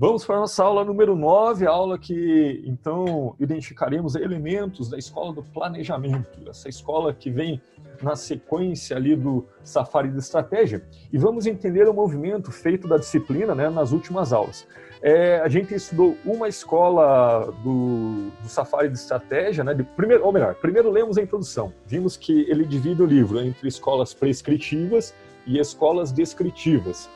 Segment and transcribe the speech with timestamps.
[0.00, 5.42] Vamos para a nossa aula número 9, aula que então identificaremos elementos da escola do
[5.42, 7.60] planejamento, essa escola que vem
[8.00, 13.56] na sequência ali do Safari de Estratégia, e vamos entender o movimento feito da disciplina
[13.56, 14.68] né, nas últimas aulas.
[15.02, 20.32] É, a gente estudou uma escola do, do Safari de Estratégia, né, de primeiro, ou
[20.32, 25.12] melhor, primeiro lemos a introdução, vimos que ele divide o livro entre escolas prescritivas
[25.44, 27.10] e escolas descritivas.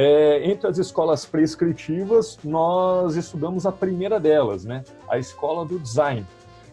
[0.00, 4.84] É, entre as escolas prescritivas, nós estudamos a primeira delas, né?
[5.08, 6.24] A escola do design.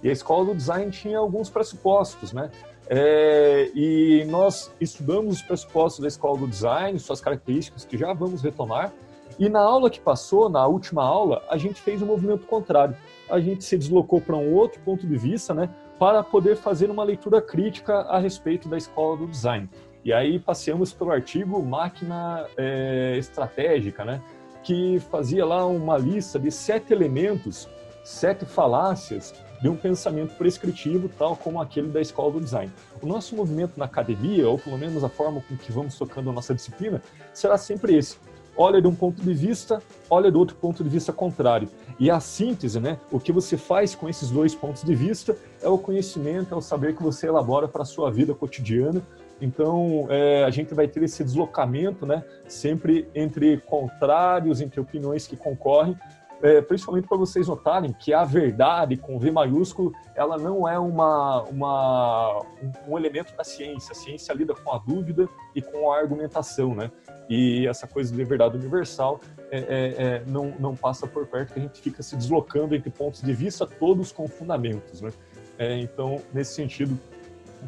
[0.04, 2.52] E a escola do design tinha alguns pressupostos, né?
[2.88, 8.44] É, e nós estudamos os pressupostos da escola do design, suas características, que já vamos
[8.44, 8.94] retomar.
[9.40, 12.96] E na aula que passou, na última aula, a gente fez um movimento contrário.
[13.28, 15.68] A gente se deslocou para um outro ponto de vista, né?
[15.98, 19.68] Para poder fazer uma leitura crítica a respeito da escola do design.
[20.06, 24.22] E aí passeamos pelo artigo Máquina é, Estratégica, né?
[24.62, 27.68] que fazia lá uma lista de sete elementos,
[28.04, 32.72] sete falácias de um pensamento prescritivo, tal como aquele da escola do design.
[33.02, 36.34] O nosso movimento na academia, ou pelo menos a forma com que vamos tocando a
[36.34, 37.02] nossa disciplina,
[37.34, 38.18] será sempre esse.
[38.56, 41.68] Olha de um ponto de vista, olha do outro ponto de vista contrário.
[41.98, 43.00] E a síntese, né?
[43.12, 46.62] O que você faz com esses dois pontos de vista é o conhecimento, é o
[46.62, 49.02] saber que você elabora para a sua vida cotidiana,
[49.42, 55.36] então, é, a gente vai ter esse deslocamento, né, sempre entre contrários, entre opiniões que
[55.36, 55.98] concorrem,
[56.42, 61.44] é, principalmente para vocês notarem que a verdade, com V maiúsculo, ela não é uma,
[61.44, 62.42] uma,
[62.88, 63.94] um elemento da ciência.
[63.94, 66.92] A ciência lida com a dúvida e com a argumentação, né?
[67.30, 69.20] E essa coisa de verdade universal
[69.52, 72.90] é, é, é não, não passa por perto, que a gente fica se deslocando entre
[72.90, 75.12] pontos de vista, todos com fundamentos, né?
[75.58, 77.00] É, então, nesse sentido,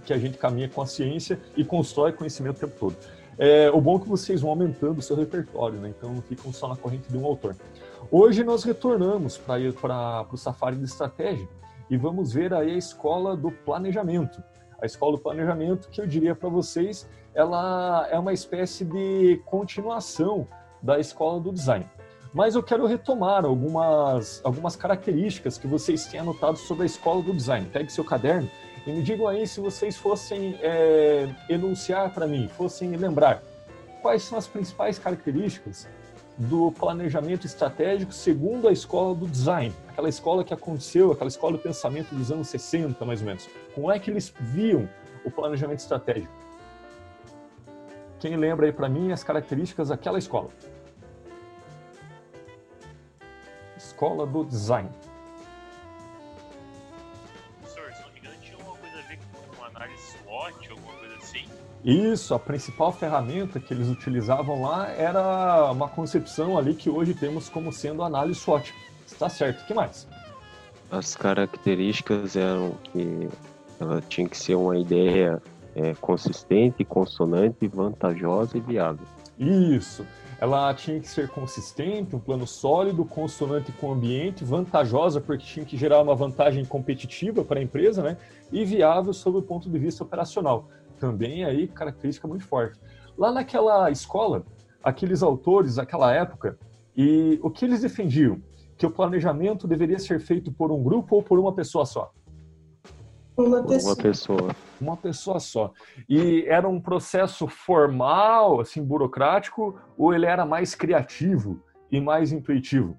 [0.06, 2.96] que a gente caminha com a ciência e constrói conhecimento o tempo todo.
[3.38, 5.94] É, o bom é que vocês vão aumentando o seu repertório, né?
[5.96, 7.56] então não ficam só na corrente de um autor.
[8.10, 11.48] Hoje nós retornamos para o Safari de Estratégia
[11.90, 14.42] e vamos ver aí a escola do planejamento.
[14.82, 20.48] A escola do planejamento, que eu diria para vocês, ela é uma espécie de continuação
[20.88, 21.86] da escola do design.
[22.34, 27.34] Mas eu quero retomar algumas, algumas características que vocês têm anotado sobre a escola do
[27.34, 27.68] design.
[27.74, 28.50] Pegue seu caderno
[28.86, 33.44] e me digam aí se vocês fossem é, enunciar para mim, fossem lembrar
[34.02, 35.90] quais são as principais características
[36.38, 41.60] do planejamento estratégico segundo a escola do design, aquela escola que aconteceu, aquela escola do
[41.60, 43.50] pensamento dos anos 60, mais ou menos.
[43.76, 44.88] Como é que eles viam
[45.26, 46.32] o planejamento estratégico?
[48.20, 50.50] Quem lembra aí para mim as características daquela escola?
[53.78, 54.90] Escola do design.
[61.88, 67.48] Isso, a principal ferramenta que eles utilizavam lá era uma concepção ali que hoje temos
[67.48, 68.74] como sendo análise SWOT.
[69.06, 70.06] Está certo, o que mais?
[70.92, 73.30] As características eram que
[73.80, 75.42] ela tinha que ser uma ideia
[75.76, 79.06] é, consistente, consonante, vantajosa e viável.
[79.40, 80.06] Isso.
[80.40, 85.66] Ela tinha que ser consistente, um plano sólido, consonante com o ambiente, vantajosa porque tinha
[85.66, 88.18] que gerar uma vantagem competitiva para a empresa, né?
[88.52, 90.68] E viável sob o ponto de vista operacional
[91.00, 92.80] também aí característica muito forte.
[93.18, 94.44] Lá naquela escola,
[94.84, 96.58] aqueles autores daquela época,
[96.96, 98.42] e o que eles defendiam?
[98.78, 102.12] Que o planejamento deveria ser feito por um grupo ou por uma pessoa só?
[103.36, 103.94] Uma pessoa.
[103.94, 104.56] Uma pessoa.
[104.80, 105.72] Uma pessoa só.
[106.08, 111.62] E era um processo formal, assim, burocrático, ou ele era mais criativo
[111.92, 112.98] e mais intuitivo?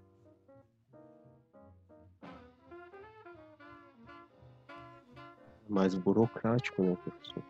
[5.69, 7.43] Mais burocrático, né, professor?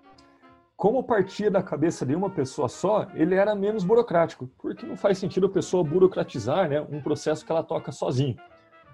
[0.78, 5.18] como partia da cabeça de uma pessoa só, ele era menos burocrático, porque não faz
[5.18, 8.36] sentido a pessoa burocratizar né, um processo que ela toca sozinho.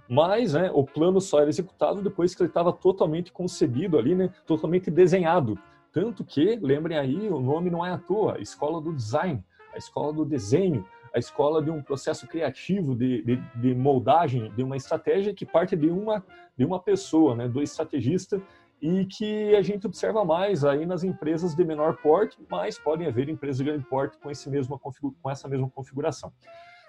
[0.08, 4.30] Mas né, o plano só era executado depois que ele estava totalmente concebido ali, né,
[4.46, 5.58] totalmente desenhado.
[5.92, 9.42] Tanto que, lembrem aí, o nome não é à toa, a escola do design,
[9.72, 10.84] a escola do desenho,
[11.14, 15.76] a escola de um processo criativo de, de, de moldagem de uma estratégia que parte
[15.76, 16.24] de uma,
[16.58, 18.42] de uma pessoa, né, do estrategista
[18.82, 23.28] e que a gente observa mais aí nas empresas de menor porte, mas podem haver
[23.28, 26.32] empresas de grande porte com, esse mesmo, com essa mesma configuração.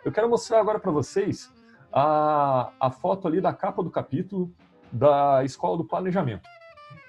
[0.04, 1.54] Eu quero mostrar agora para vocês
[1.96, 4.54] a, a foto ali da capa do capítulo
[4.92, 6.48] da Escola do Planejamento.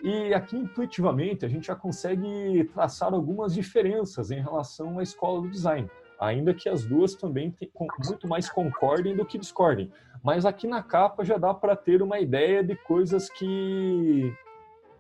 [0.01, 5.51] E aqui, intuitivamente, a gente já consegue traçar algumas diferenças em relação à Escola do
[5.51, 5.91] Design,
[6.21, 7.69] ainda que as duas também tem,
[8.07, 9.91] muito mais concordem do que discordem.
[10.23, 14.33] Mas aqui na capa já dá para ter uma ideia de coisas que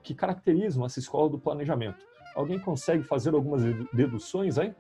[0.03, 2.07] que caracterizam essa escola do planejamento.
[2.37, 3.63] Alguém consegue fazer algumas
[3.93, 4.73] deduções aí?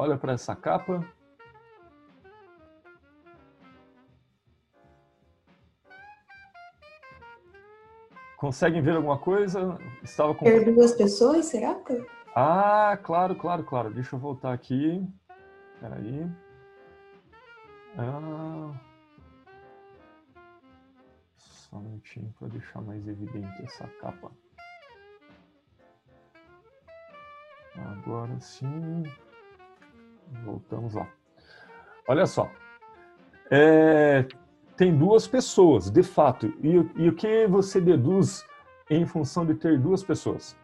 [0.00, 1.06] Olha para essa capa.
[8.36, 9.78] Conseguem ver alguma coisa?
[10.02, 10.46] Estava com...
[10.46, 11.78] Ter duas pessoas, será?
[12.34, 13.92] Ah, claro, claro, claro.
[13.92, 15.06] Deixa eu voltar aqui.
[15.74, 16.26] Espera aí.
[17.98, 18.72] Ah...
[21.36, 24.32] Só um minutinho para deixar mais evidente essa capa.
[27.76, 29.04] Agora sim.
[30.44, 31.08] Voltamos lá.
[32.08, 32.50] Olha só.
[33.50, 34.26] É,
[34.76, 36.52] tem duas pessoas, de fato.
[36.62, 38.44] E, e o que você deduz
[38.88, 40.56] em função de ter duas pessoas?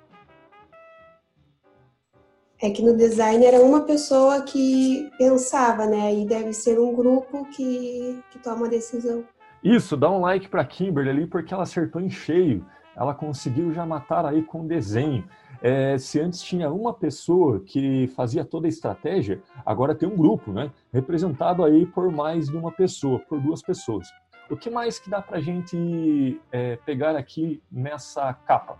[2.61, 6.15] É que no design era uma pessoa que pensava, né?
[6.15, 9.25] E deve ser um grupo que, que toma a decisão.
[9.63, 12.65] Isso, dá um like para Kimberly ali, porque ela acertou em cheio.
[12.97, 15.25] Ela conseguiu já matar aí com desenho.
[15.61, 20.53] É, se antes tinha uma pessoa que fazia toda a estratégia, agora tem um grupo,
[20.53, 20.71] né?
[20.93, 24.09] Representado aí por mais de uma pessoa, por duas pessoas.
[24.49, 28.79] O que mais que dá para a gente é, pegar aqui nessa capa?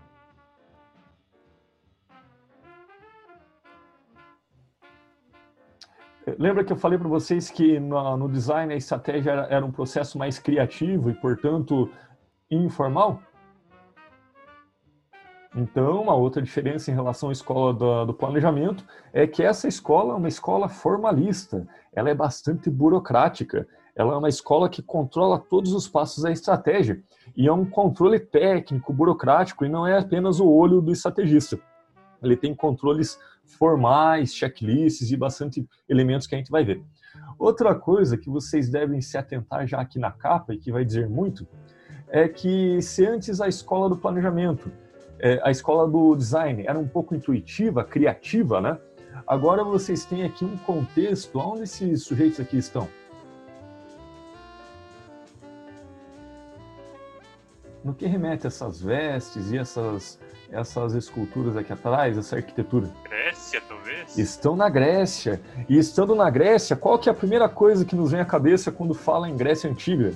[6.37, 9.71] Lembra que eu falei para vocês que no, no, design a estratégia era, era um
[9.71, 11.89] processo mais criativo e, portanto,
[12.51, 13.21] informal?
[15.55, 20.13] Então, uma outra diferença em relação à escola do, do, planejamento é que essa escola
[20.13, 25.73] é uma escola formalista, ela é bastante burocrática, ela é uma escola que controla todos
[25.73, 27.01] os passos da estratégia
[27.35, 31.59] e é um controle técnico, burocrático e não é apenas o olho do estrategista.
[32.21, 36.83] Ele tem controles formais, checklists e bastante elementos que a gente vai ver.
[37.39, 41.09] Outra coisa que vocês devem se atentar já aqui na capa e que vai dizer
[41.09, 41.47] muito
[42.09, 44.71] é que se antes a escola do planejamento
[45.19, 48.77] é, a escola do design era um pouco intuitiva, criativa, né?
[49.25, 51.39] Agora vocês têm aqui um contexto.
[51.39, 52.87] Onde esses sujeitos aqui estão?
[57.83, 60.19] No que remete essas vestes e essas,
[60.51, 62.89] essas esculturas aqui atrás, essa arquitetura?
[63.03, 64.17] Grécia, talvez?
[64.17, 65.41] Estão na Grécia.
[65.69, 68.71] E estando na Grécia, qual que é a primeira coisa que nos vem à cabeça
[68.71, 70.13] quando fala em Grécia Antiga?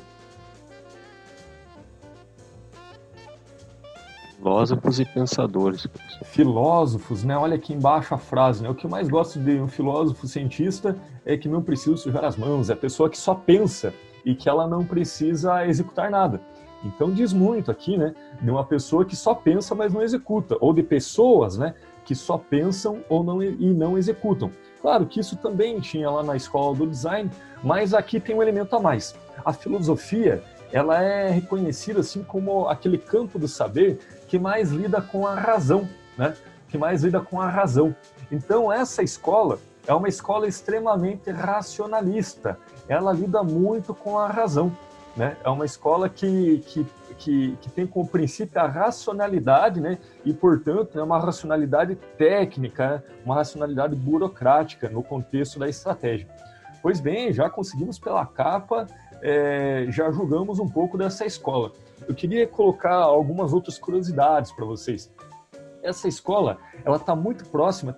[4.41, 5.87] Filósofos e pensadores.
[6.23, 7.37] Filósofos, né?
[7.37, 8.69] Olha aqui embaixo a frase, né?
[8.71, 12.35] O que eu mais gosto de um filósofo cientista é que não precisa sujar as
[12.35, 13.93] mãos, é a pessoa que só pensa
[14.25, 16.41] e que ela não precisa executar nada.
[16.83, 20.73] Então diz muito aqui, né, de uma pessoa que só pensa, mas não executa, ou
[20.73, 24.51] de pessoas, né, que só pensam ou não e não executam.
[24.81, 27.29] Claro que isso também tinha lá na escola do design,
[27.63, 29.13] mas aqui tem um elemento a mais.
[29.45, 33.99] A filosofia, ela é reconhecida assim como aquele campo do saber
[34.31, 36.33] que mais lida com a razão, né?
[36.69, 37.93] Que mais lida com a razão.
[38.31, 42.57] Então essa escola é uma escola extremamente racionalista.
[42.87, 44.71] Ela lida muito com a razão,
[45.17, 45.35] né?
[45.43, 46.87] É uma escola que, que,
[47.17, 49.97] que, que tem como princípio a racionalidade, né?
[50.23, 53.03] E portanto é uma racionalidade técnica, né?
[53.25, 56.25] uma racionalidade burocrática no contexto da estratégia.
[56.81, 58.87] Pois bem, já conseguimos pela capa
[59.21, 61.71] é, já julgamos um pouco dessa escola.
[62.07, 65.11] Eu queria colocar algumas outras curiosidades para vocês.
[65.83, 67.95] Essa escola, ela está muito próxima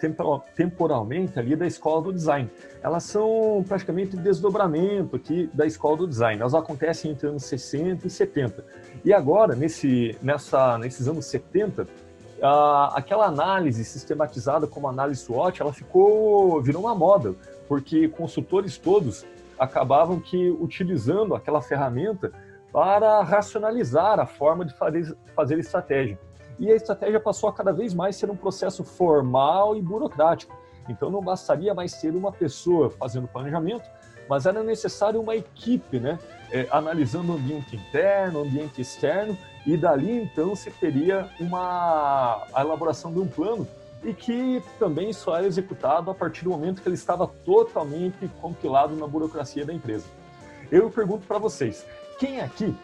[0.56, 2.50] temporalmente ali da escola do design.
[2.82, 6.40] Elas são praticamente desdobramento aqui da escola do design.
[6.40, 8.66] Elas acontecem entre anos 60 e 70.
[9.04, 11.86] E agora, nesse, nessa, nesses anos 70,
[12.94, 17.36] aquela análise sistematizada como análise SWOT, ela ficou virou uma moda,
[17.68, 19.26] porque consultores todos
[19.64, 22.32] acabavam que utilizando aquela ferramenta
[22.72, 26.20] para racionalizar a forma de fazer, fazer estratégia.
[26.60, 30.56] E a estratégia passou a cada vez mais ser um processo formal e burocrático.
[30.90, 33.90] Então não bastaria mais ser uma pessoa fazendo planejamento,
[34.30, 36.20] mas era necessário uma equipe, né?
[36.52, 42.62] É, analisando o ambiente interno, o ambiente externo, e dali então se teria uma a
[42.62, 43.68] elaboração de um plano
[44.04, 48.96] e que também só era executado a partir do momento que ele estava totalmente compilado
[48.96, 50.06] na burocracia da empresa.
[50.72, 51.86] Eu pergunto para vocês,
[52.20, 52.76] quem aqui,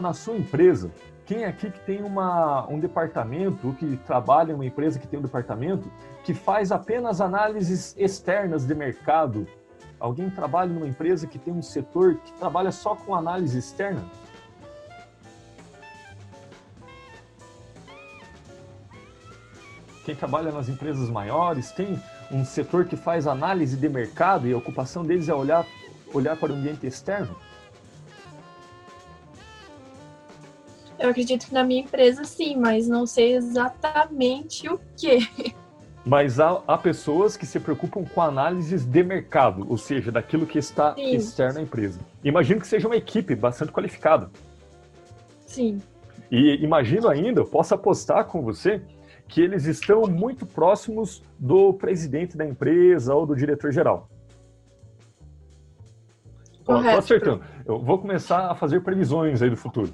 [0.00, 0.90] na sua empresa,
[1.24, 5.22] quem aqui que tem uma, um departamento, que trabalha em uma empresa que tem um
[5.22, 5.90] departamento,
[6.24, 9.46] que faz apenas análises externas de mercado?
[10.00, 14.04] Alguém trabalha numa empresa que tem um setor que trabalha só com análise externa?
[20.08, 22.00] Quem trabalha nas empresas maiores tem
[22.32, 25.66] um setor que faz análise de mercado e a ocupação deles é olhar,
[26.14, 27.36] olhar para o ambiente externo?
[30.98, 35.54] Eu acredito que na minha empresa sim, mas não sei exatamente o que.
[36.06, 40.58] Mas há, há, pessoas que se preocupam com análises de mercado, ou seja, daquilo que
[40.58, 41.16] está Sim.
[41.16, 42.00] externo à empresa.
[42.24, 44.30] Imagino que seja uma equipe bastante qualificada.
[45.44, 45.82] Sim.
[46.30, 48.82] E imagino ainda, eu posso apostar com você,
[49.28, 54.08] que eles estão muito próximos do presidente da empresa ou do diretor-geral.
[56.52, 57.42] Estou acertando.
[57.64, 59.92] Eu vou começar a fazer previsões aí do futuro.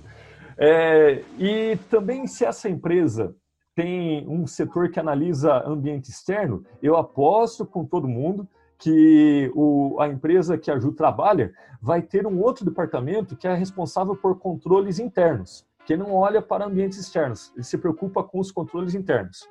[0.57, 3.35] É, e também se essa empresa
[3.75, 8.49] tem um setor que analisa ambiente externo, eu aposto com todo mundo
[8.79, 13.55] que o, a empresa que a Ju trabalha vai ter um outro departamento que é
[13.55, 18.51] responsável por controles internos, que não olha para ambientes externos, ele se preocupa com os
[18.51, 19.49] controles internos.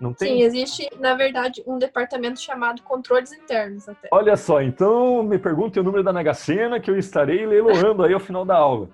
[0.00, 0.36] Não tem?
[0.36, 4.08] Sim, existe, na verdade, um departamento chamado controles internos até.
[4.10, 8.12] Olha só, então me pergunte o número da Mega Sena que eu estarei leiloando aí
[8.12, 8.88] ao final da aula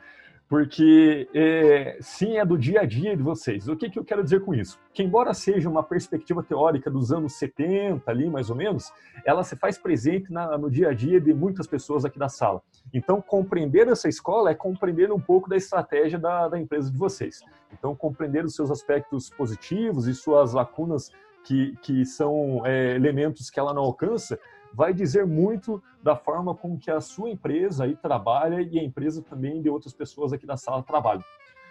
[0.51, 3.69] porque é, sim é do dia a dia de vocês.
[3.69, 4.81] O que, que eu quero dizer com isso?
[4.93, 8.93] Que embora seja uma perspectiva teórica dos anos 70 ali, mais ou menos,
[9.25, 12.61] ela se faz presente na, no dia a dia de muitas pessoas aqui da sala.
[12.93, 17.45] Então, compreender essa escola é compreender um pouco da estratégia da, da empresa de vocês.
[17.73, 21.13] Então, compreender os seus aspectos positivos e suas lacunas
[21.45, 24.37] que, que são é, elementos que ela não alcança,
[24.73, 29.23] vai dizer muito da forma com que a sua empresa aí trabalha e a empresa
[29.23, 31.25] também de outras pessoas aqui da sala trabalham.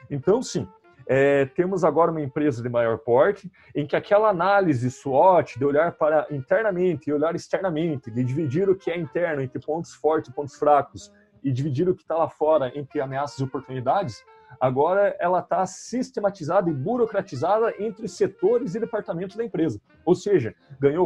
[0.09, 0.67] Então, sim,
[1.07, 5.93] é, temos agora uma empresa de maior porte, em que aquela análise SWOT, de olhar
[5.93, 10.33] para internamente e olhar externamente, de dividir o que é interno entre pontos fortes e
[10.33, 11.11] pontos fracos,
[11.43, 14.23] e dividir o que está lá fora entre ameaças e oportunidades,
[14.59, 19.81] agora ela está sistematizada e burocratizada entre setores e departamentos da empresa.
[20.05, 21.05] Ou seja, ganhou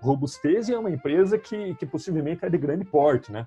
[0.00, 3.32] robustez e é uma empresa que, que possivelmente é de grande porte.
[3.32, 3.46] Né?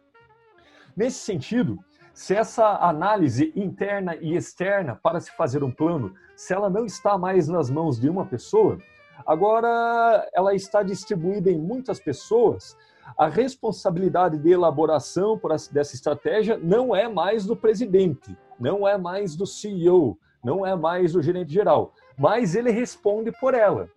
[0.96, 1.78] Nesse sentido,
[2.14, 7.18] se essa análise interna e externa para se fazer um plano, se ela não está
[7.18, 8.80] mais nas mãos de uma pessoa,
[9.26, 12.76] agora ela está distribuída em muitas pessoas
[13.16, 15.40] a responsabilidade de elaboração
[15.72, 21.14] dessa estratégia não é mais do presidente, não é mais do CEO, não é mais
[21.14, 23.90] do gerente geral, mas ele responde por ela.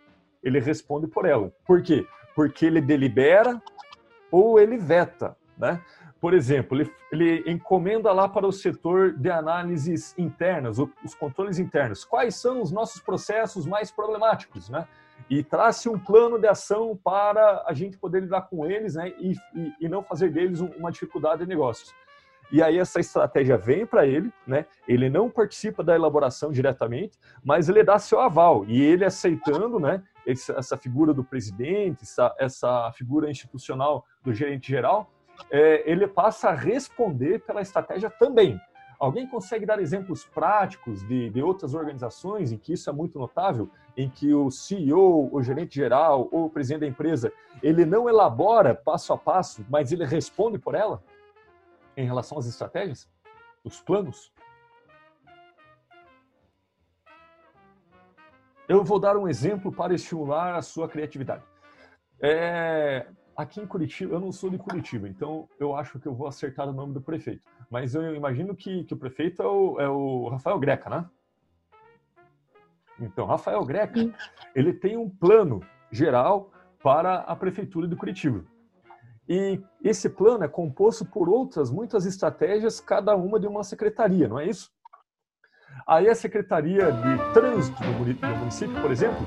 [0.43, 1.53] Ele responde por ela.
[1.67, 2.07] Por quê?
[2.35, 3.61] Porque ele delibera
[4.31, 5.81] ou ele veta, né?
[6.21, 12.05] Por exemplo, ele, ele encomenda lá para o setor de análises internas, os controles internos.
[12.05, 14.87] Quais são os nossos processos mais problemáticos, né?
[15.29, 19.33] e trace um plano de ação para a gente poder lidar com eles né, e,
[19.55, 21.95] e, e não fazer deles uma dificuldade de negócios.
[22.53, 24.67] E aí essa estratégia vem para ele, né?
[24.89, 30.03] Ele não participa da elaboração diretamente, mas ele dá seu aval e ele aceitando, né?
[30.27, 35.11] Essa figura do presidente, essa, essa figura institucional do gerente geral,
[35.51, 38.61] é, ele passa a responder pela estratégia também.
[38.99, 43.71] Alguém consegue dar exemplos práticos de, de outras organizações em que isso é muito notável,
[43.97, 48.75] em que o CEO, o gerente geral ou o presidente da empresa, ele não elabora
[48.75, 51.03] passo a passo, mas ele responde por ela
[52.01, 53.09] em relação às estratégias,
[53.65, 54.33] os planos?
[58.69, 61.43] Eu vou dar um exemplo para estimular a sua criatividade.
[62.21, 66.29] É, aqui em Curitiba, eu não sou de Curitiba, então eu acho que eu vou
[66.29, 67.43] acertar o nome do prefeito.
[67.71, 71.09] Mas eu imagino que, que o prefeito é o, é o Rafael Greca, né?
[73.01, 73.99] Então, Rafael Greca,
[74.55, 76.53] ele tem um plano geral
[76.83, 78.45] para a prefeitura de Curitiba.
[79.31, 84.41] E esse plano é composto por outras muitas estratégias, cada uma de uma secretaria, não
[84.41, 84.69] é isso?
[85.87, 89.25] Aí a Secretaria de Trânsito do município, por exemplo,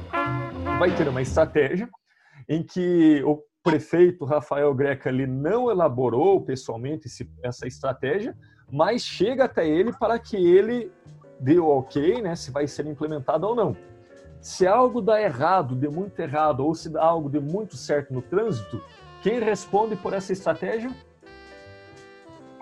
[0.77, 1.89] vai ter uma estratégia
[2.49, 8.35] em que o prefeito Rafael Greca ele não elaborou pessoalmente esse, essa estratégia,
[8.69, 10.91] mas chega até ele para que ele
[11.39, 13.77] dê o ok, né, se vai ser implementado ou não.
[14.41, 18.21] Se algo dá errado, de muito errado, ou se dá algo de muito certo no
[18.21, 18.81] trânsito,
[19.23, 20.91] quem responde por essa estratégia?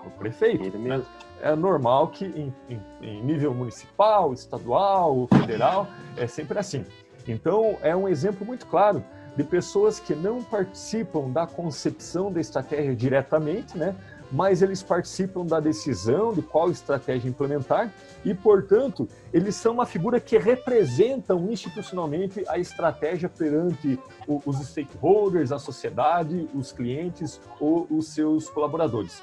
[0.06, 0.64] O prefeito.
[0.64, 1.06] Ele mesmo.
[1.42, 6.86] É normal que em, em, em nível municipal, estadual, federal, é sempre assim.
[7.26, 9.04] Então, é um exemplo muito claro
[9.36, 13.96] de pessoas que não participam da concepção da estratégia diretamente, né?
[14.32, 17.92] Mas eles participam da decisão de qual estratégia implementar
[18.24, 25.58] e, portanto, eles são uma figura que representam institucionalmente a estratégia perante os stakeholders, a
[25.58, 29.22] sociedade, os clientes ou os seus colaboradores.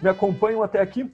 [0.00, 1.12] Me acompanham até aqui?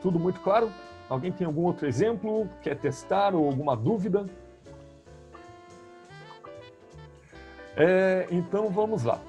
[0.00, 0.72] Tudo muito claro?
[1.10, 2.48] Alguém tem algum outro exemplo?
[2.62, 4.24] Quer testar ou alguma dúvida?
[7.76, 9.20] É, então vamos lá.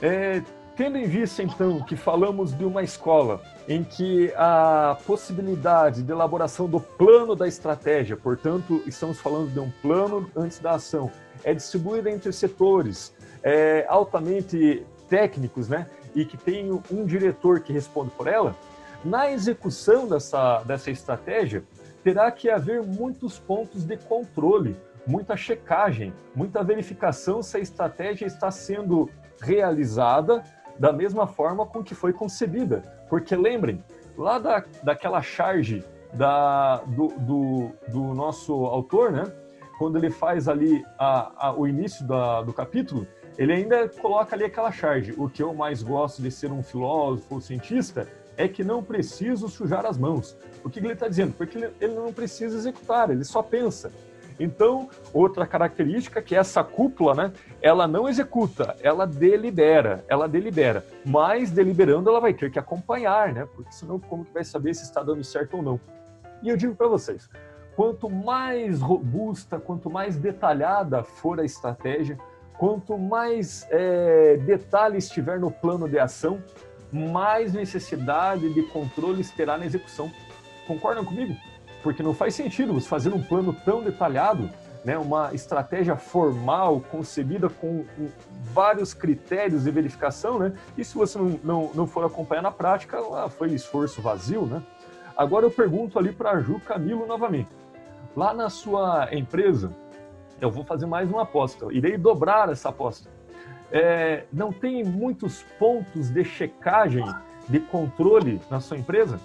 [0.00, 0.42] É,
[0.74, 6.66] Tendo em vista, então, que falamos de uma escola em que a possibilidade de elaboração
[6.66, 11.10] do plano da estratégia, portanto, estamos falando de um plano antes da ação,
[11.44, 15.86] é distribuída entre setores é, altamente técnicos, né?
[16.14, 18.56] E que tem um diretor que responde por ela,
[19.04, 21.64] na execução dessa, dessa estratégia,
[22.02, 24.74] terá que haver muitos pontos de controle,
[25.06, 29.10] muita checagem, muita verificação se a estratégia está sendo
[29.40, 30.42] realizada
[30.78, 32.82] da mesma forma com que foi concebida.
[33.08, 33.84] Porque lembrem,
[34.16, 39.24] lá da, daquela charge da, do, do, do nosso autor, né?
[39.78, 44.44] quando ele faz ali a, a, o início da, do capítulo, ele ainda coloca ali
[44.44, 45.14] aquela charge.
[45.16, 49.48] O que eu mais gosto de ser um filósofo ou cientista é que não preciso
[49.48, 50.36] sujar as mãos.
[50.64, 51.32] O que ele está dizendo?
[51.32, 53.92] Porque ele não precisa executar, ele só pensa.
[54.42, 60.84] Então, outra característica que essa cúpula, né, ela não executa, ela delibera, ela delibera.
[61.06, 63.46] Mas deliberando, ela vai ter que acompanhar, né?
[63.54, 65.80] Porque senão como que vai saber se está dando certo ou não?
[66.42, 67.30] E eu digo para vocês,
[67.76, 72.18] quanto mais robusta, quanto mais detalhada for a estratégia,
[72.58, 76.42] quanto mais é, detalhes estiver no plano de ação,
[76.92, 80.10] mais necessidade de controles terá na execução.
[80.66, 81.32] Concordam comigo?
[81.82, 84.48] Porque não faz sentido você fazer um plano tão detalhado,
[84.84, 87.84] né, uma estratégia formal, concebida com,
[88.52, 92.98] vários critérios de verificação, né, e se você não, não, não for acompanhar na prática,
[92.98, 94.46] ah, foi esforço vazio.
[94.46, 94.62] Né?
[95.16, 97.48] Agora eu pergunto ali para a Ju Camilo novamente.
[98.14, 99.72] Lá na sua empresa,
[100.40, 103.08] eu vou fazer mais uma aposta, irei dobrar essa aposta
[103.72, 107.04] é, não tem muitos pontos de checagem,
[107.48, 109.18] de controle na sua empresa?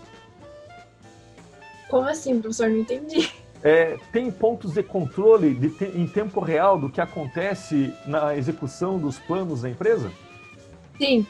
[1.89, 2.69] Como assim, professor?
[2.69, 3.31] Não entendi.
[3.63, 8.99] É, tem pontos de controle de te em tempo real do que acontece na execução
[8.99, 10.11] dos planos da empresa?
[10.97, 11.25] Sim.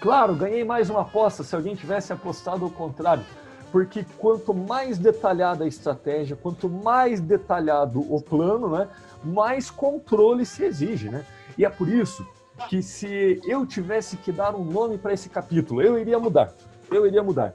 [0.00, 3.24] Claro, ganhei mais uma aposta se alguém tivesse apostado ao contrário.
[3.70, 8.88] Porque quanto mais detalhada a estratégia, quanto mais detalhado o plano, né,
[9.24, 11.08] mais controle se exige.
[11.08, 11.24] Né?
[11.58, 12.26] E é por isso
[12.68, 16.52] que se eu tivesse que dar um nome para esse capítulo, eu iria mudar.
[16.90, 17.52] Eu iria mudar.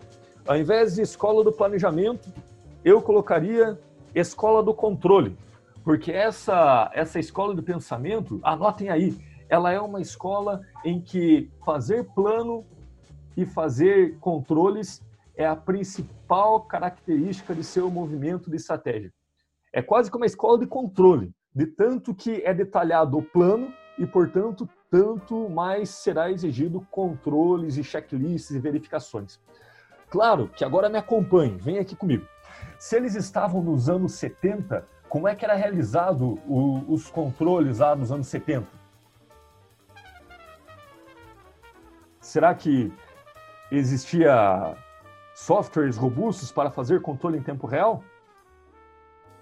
[0.49, 2.33] Ao invés de escola do planejamento,
[2.83, 3.79] eu colocaria
[4.15, 5.37] escola do controle.
[5.83, 9.15] Porque essa, essa escola do pensamento, anotem aí,
[9.47, 12.65] ela é uma escola em que fazer plano
[13.37, 15.03] e fazer controles
[15.35, 19.13] é a principal característica de seu movimento de estratégia.
[19.71, 24.07] É quase como uma escola de controle, de tanto que é detalhado o plano e,
[24.07, 29.39] portanto, tanto mais será exigido controles e checklists e verificações.
[30.09, 32.27] Claro que agora me acompanhe, vem aqui comigo.
[32.79, 37.95] Se eles estavam nos anos 70, como é que era realizado o, os controles lá
[37.95, 38.67] nos anos 70?
[42.19, 42.91] Será que
[43.71, 44.75] existia
[45.35, 48.03] softwares robustos para fazer controle em tempo real?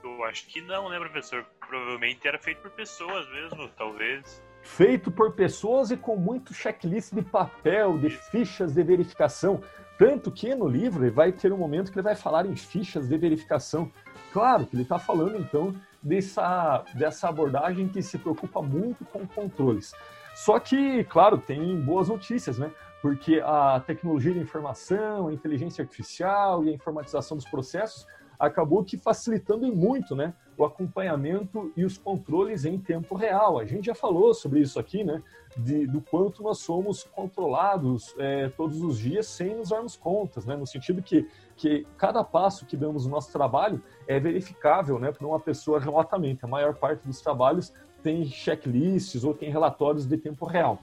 [0.04, 1.46] Eu acho que não, né, professor?
[1.60, 7.22] Provavelmente era feito por pessoas mesmo, talvez feito por pessoas e com muito checklist de
[7.22, 9.62] papel, de fichas de verificação.
[9.98, 13.08] Tanto que no livro ele vai ter um momento que ele vai falar em fichas
[13.08, 13.92] de verificação.
[14.32, 19.94] Claro que ele está falando então dessa, dessa abordagem que se preocupa muito com controles.
[20.36, 22.72] Só que, claro, tem boas notícias, né?
[23.02, 28.06] Porque a tecnologia de informação, a inteligência artificial e a informatização dos processos
[28.40, 30.34] acabou que facilitando muito, né?
[30.58, 33.60] o acompanhamento e os controles em tempo real.
[33.60, 35.22] A gente já falou sobre isso aqui, né?
[35.56, 40.56] De, do quanto nós somos controlados é, todos os dias sem nos darmos contas, né?
[40.56, 45.12] No sentido que, que cada passo que damos no nosso trabalho é verificável, né?
[45.12, 46.44] Por uma pessoa remotamente.
[46.44, 47.72] A maior parte dos trabalhos
[48.02, 50.80] tem checklists ou tem relatórios de tempo real.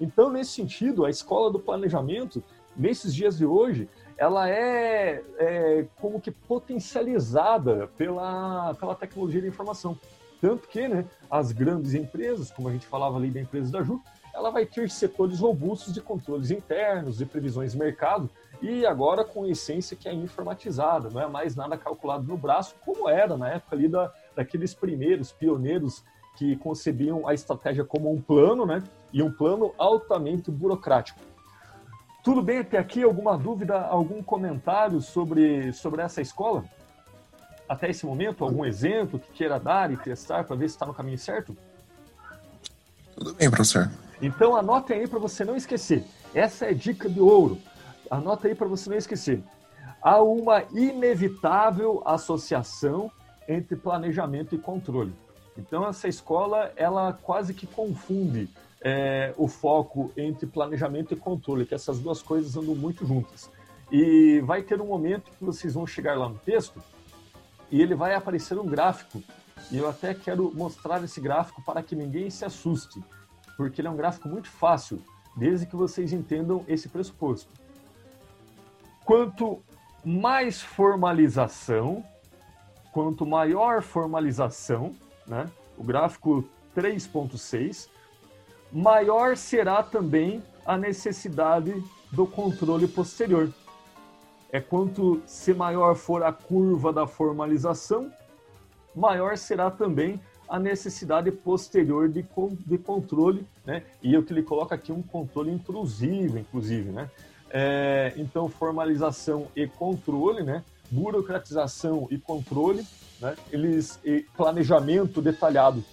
[0.00, 2.42] Então, nesse sentido, a escola do planejamento,
[2.74, 3.86] nesses dias de hoje,
[4.20, 9.98] ela é, é, como que potencializada pela, pela tecnologia da informação.
[10.42, 13.98] Tanto que né, as grandes empresas, como a gente falava ali da empresa da Ju,
[14.34, 18.28] ela vai ter setores robustos de controles internos, de previsões de mercado,
[18.60, 23.08] e agora com essência que é informatizada, não é mais nada calculado no braço, como
[23.08, 26.04] era na época ali da, daqueles primeiros pioneiros
[26.36, 28.82] que concebiam a estratégia como um plano, né?
[29.14, 31.29] E um plano altamente burocrático.
[32.22, 33.02] Tudo bem até aqui?
[33.02, 36.64] Alguma dúvida, algum comentário sobre, sobre essa escola?
[37.68, 40.92] Até esse momento, algum exemplo que queira dar e testar para ver se está no
[40.92, 41.56] caminho certo?
[43.14, 43.90] Tudo bem, professor.
[44.20, 46.04] Então anote aí para você não esquecer.
[46.34, 47.58] Essa é dica de ouro.
[48.10, 49.42] Anota aí para você não esquecer.
[50.02, 53.10] Há uma inevitável associação
[53.48, 55.14] entre planejamento e controle.
[55.56, 58.48] Então essa escola ela quase que confunde
[58.82, 63.50] é, o foco entre planejamento e controle, que essas duas coisas andam muito juntas.
[63.92, 66.82] E vai ter um momento que vocês vão chegar lá no texto
[67.70, 69.22] e ele vai aparecer um gráfico.
[69.70, 73.02] E eu até quero mostrar esse gráfico para que ninguém se assuste,
[73.56, 75.02] porque ele é um gráfico muito fácil,
[75.36, 77.52] desde que vocês entendam esse pressuposto.
[79.04, 79.62] Quanto
[80.04, 82.04] mais formalização,
[82.92, 84.94] quanto maior formalização,
[85.26, 87.88] né, o gráfico 3.6,
[88.72, 93.52] maior será também a necessidade do controle posterior.
[94.52, 98.12] É quanto se maior for a curva da formalização,
[98.94, 102.24] maior será também a necessidade posterior de,
[102.66, 103.84] de controle, né?
[104.02, 107.08] E o que ele coloca aqui um controle intrusivo, inclusive, né?
[107.48, 110.64] É, então, formalização e controle, né?
[110.90, 112.84] Burocratização e controle,
[113.20, 113.36] né?
[113.52, 115.84] Eles e planejamento detalhado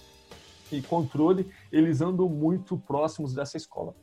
[0.72, 3.94] e controle, eles andam muito próximos dessa escola.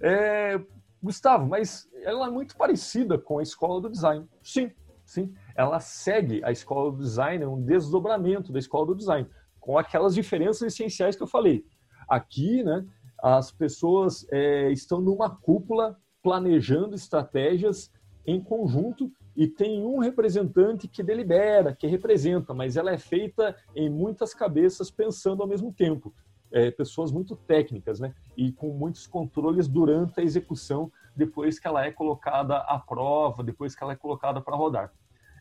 [0.00, 0.60] É,
[1.02, 4.26] Gustavo, mas ela é muito parecida com a escola do design.
[4.42, 4.70] Sim,
[5.04, 5.34] sim.
[5.54, 9.28] Ela segue a escola do design, é um desdobramento da escola do design,
[9.60, 11.64] com aquelas diferenças essenciais que eu falei.
[12.08, 12.84] Aqui, né,
[13.22, 17.92] as pessoas é, estão numa cúpula planejando estratégias
[18.26, 23.90] em conjunto e tem um representante que delibera, que representa, mas ela é feita em
[23.90, 26.14] muitas cabeças pensando ao mesmo tempo.
[26.52, 28.14] É, pessoas muito técnicas, né?
[28.36, 33.74] E com muitos controles durante a execução, depois que ela é colocada à prova, depois
[33.74, 34.92] que ela é colocada para rodar.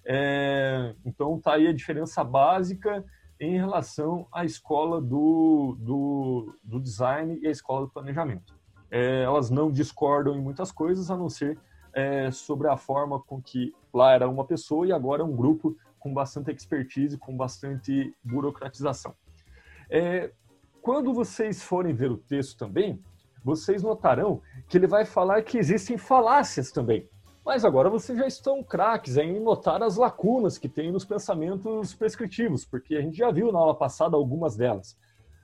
[0.06, 3.06] É, então, tá aí a diferença básica
[3.40, 8.58] em relação à escola do, do, do design e a escola do planejamento.
[8.90, 11.60] É, elas não discordam em muitas coisas, a não ser
[11.94, 15.76] é, sobre a forma com que lá era uma pessoa e agora é um grupo
[16.00, 19.14] com bastante expertise, com bastante burocratização.
[19.90, 20.32] É,
[20.82, 23.02] quando vocês forem ver o texto também,
[23.44, 27.08] vocês notarão que ele vai falar que existem falácias também.
[27.46, 32.66] Mas agora vocês já estão craques em notar as lacunas que tem nos pensamentos prescritivos,
[32.66, 34.98] porque a gente já viu na aula passada algumas delas.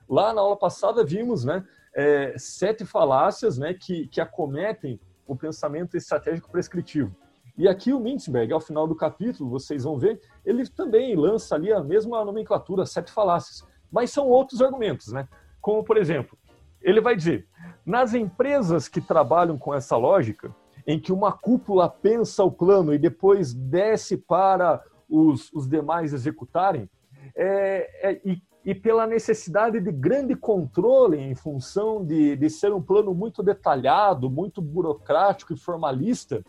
[0.08, 4.98] Lá na aula passada vimos né, é, sete falácias né, que, que acometem
[5.30, 7.14] o pensamento estratégico prescritivo.
[7.56, 11.72] E aqui o Mintzberg, ao final do capítulo, vocês vão ver, ele também lança ali
[11.72, 15.28] a mesma nomenclatura, sete falácias, mas são outros argumentos, né?
[15.60, 16.36] Como, por exemplo,
[16.82, 17.46] ele vai dizer,
[17.86, 20.52] nas empresas que trabalham com essa lógica,
[20.84, 26.90] em que uma cúpula pensa o plano e depois desce para os, os demais executarem,
[27.36, 32.82] é, é, e e pela necessidade de grande controle em função de, de ser um
[32.82, 36.44] plano muito detalhado, muito burocrático e formalista,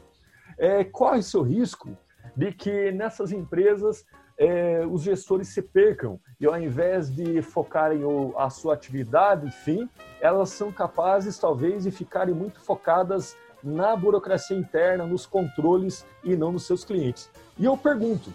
[0.57, 1.97] é, corre-se o risco
[2.35, 4.05] de que nessas empresas
[4.37, 9.89] é, os gestores se percam e ao invés de focarem o, a sua atividade, enfim,
[10.19, 16.51] elas são capazes talvez de ficarem muito focadas na burocracia interna, nos controles e não
[16.51, 17.29] nos seus clientes.
[17.57, 18.33] E eu pergunto,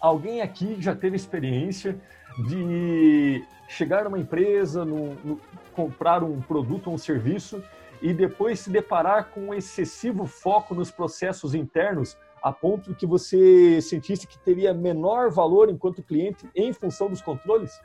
[0.00, 1.98] alguém aqui já teve experiência
[2.38, 5.40] de chegar numa empresa, no, no,
[5.74, 7.62] comprar um produto ou um serviço
[8.00, 13.80] e depois se deparar com um excessivo foco nos processos internos a ponto que você
[13.80, 17.80] sentisse que teria menor valor enquanto cliente em função dos controles?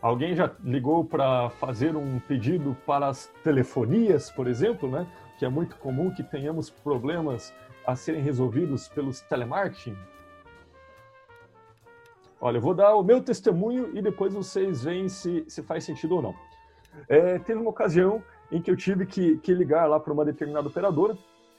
[0.00, 5.06] Alguém já ligou para fazer um pedido para as telefonias, por exemplo, né?
[5.38, 7.54] Que é muito comum que tenhamos problemas
[7.86, 9.96] a serem resolvidos pelos telemarketing.
[12.44, 16.16] Olha, eu vou dar o meu testemunho e depois vocês veem se, se faz sentido
[16.16, 16.34] ou não.
[17.08, 20.66] É, teve uma ocasião em que eu tive que, que ligar lá para uma determinada
[20.66, 21.16] operadora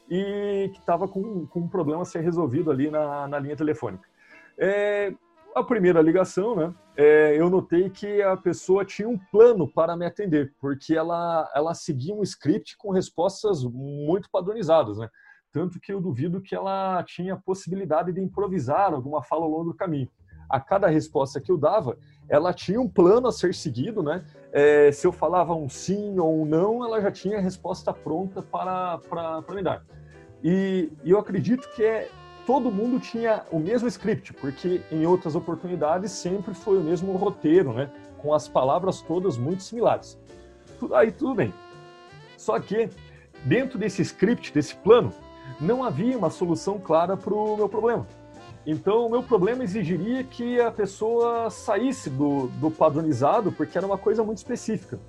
[0.10, 4.04] e que estava com, com um problema a ser resolvido ali na, na linha telefônica.
[4.58, 5.14] É,
[5.56, 10.06] a primeira ligação, né, é, eu notei que a pessoa tinha um plano para me
[10.06, 15.08] atender, porque ela, ela seguia um script com respostas muito padronizadas, né?
[15.50, 19.74] Tanto que eu duvido que ela tinha possibilidade de improvisar alguma fala ao longo do
[19.74, 20.10] caminho
[20.50, 21.98] a cada resposta que eu dava,
[22.30, 24.24] ela tinha um plano a ser seguido, né?
[24.52, 28.42] É, se eu falava um sim ou um não, ela já tinha a resposta pronta
[28.42, 29.84] para, para, para me dar.
[30.44, 32.10] E, e eu acredito que é,
[32.46, 37.74] todo mundo tinha o mesmo script, porque em outras oportunidades sempre foi o mesmo roteiro,
[37.74, 37.90] né?
[38.18, 40.18] Com as palavras todas muito similares.
[40.94, 41.54] Aí tudo bem.
[42.38, 42.90] Só que
[43.46, 45.14] dentro desse script, desse plano,
[45.60, 48.06] não havia uma solução clara para o meu problema.
[48.66, 53.98] Então, o meu problema exigiria que a pessoa saísse do, do padronizado, porque era uma
[53.98, 55.00] coisa muito específica.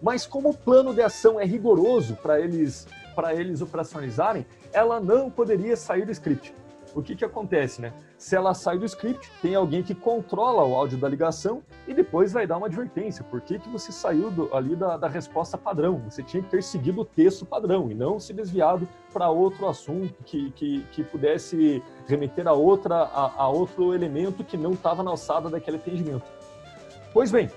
[0.00, 5.30] Mas como o plano de ação é rigoroso para eles, para eles operacionalizarem, ela não
[5.30, 6.54] poderia sair do script.
[6.94, 7.92] O que, que acontece, né?
[8.18, 12.32] Se ela sai do script, tem alguém que controla o áudio da ligação e depois
[12.32, 13.24] vai dar uma advertência.
[13.24, 16.02] Por que, que você saiu do, ali da, da resposta padrão?
[16.08, 20.14] Você tinha que ter seguido o texto padrão e não se desviado para outro assunto
[20.24, 25.10] que, que, que pudesse remeter a, outra, a, a outro elemento que não estava na
[25.10, 26.24] alçada daquele atendimento.
[27.12, 27.50] Pois bem,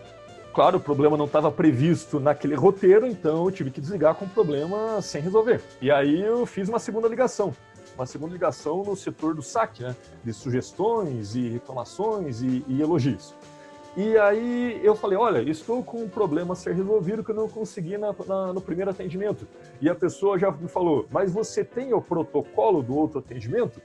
[0.53, 4.29] claro, o problema não estava previsto naquele roteiro, então eu tive que desligar com o
[4.29, 5.61] problema sem resolver.
[5.81, 7.53] E aí eu fiz uma segunda ligação
[7.95, 9.95] uma segunda ligação no setor do saque, né?
[10.23, 13.34] De sugestões e reclamações e, e elogios.
[13.97, 17.47] E aí eu falei, olha, estou com um problema a ser resolvido que eu não
[17.47, 19.47] consegui na, na, no primeiro atendimento.
[19.79, 23.81] E a pessoa já me falou, mas você tem o protocolo do outro atendimento?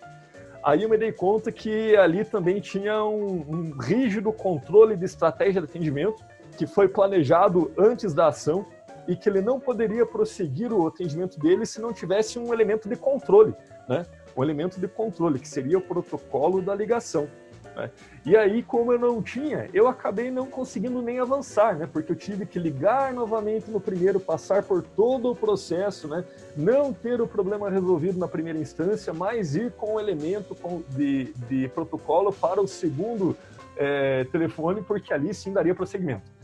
[0.64, 5.62] Aí eu me dei conta que ali também tinha um, um rígido controle de estratégia
[5.62, 6.24] de atendimento
[6.58, 8.66] que foi planejado antes da ação
[9.10, 12.96] e que ele não poderia prosseguir o atendimento dele se não tivesse um elemento de
[12.96, 13.54] controle
[13.90, 14.06] né?
[14.36, 17.28] um elemento de controle, que seria o protocolo da ligação.
[17.74, 17.90] Né?
[18.24, 21.88] E aí, como eu não tinha, eu acabei não conseguindo nem avançar, né?
[21.92, 26.24] porque eu tive que ligar novamente no primeiro, passar por todo o processo, né?
[26.56, 30.56] não ter o problema resolvido na primeira instância, mas ir com o elemento
[30.90, 33.36] de, de protocolo para o segundo
[33.76, 36.39] é, telefone, porque ali sim daria prosseguimento.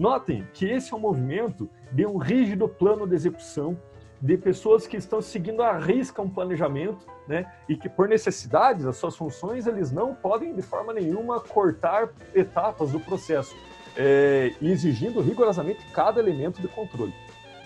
[0.00, 3.76] Notem que esse é um movimento de um rígido plano de execução
[4.18, 7.52] de pessoas que estão seguindo à risca um planejamento, né?
[7.68, 12.92] E que por necessidades, as suas funções, eles não podem de forma nenhuma cortar etapas
[12.92, 13.54] do processo,
[13.94, 17.12] é, exigindo rigorosamente cada elemento de controle.